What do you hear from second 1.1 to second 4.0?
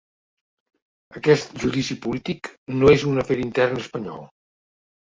Aquest judici polític no és un afer intern